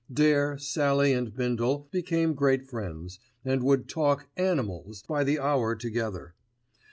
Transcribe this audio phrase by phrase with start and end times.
[0.11, 6.33] Dare, Sallie, and Bindle became great friends, and would talk "animals" by the hour together.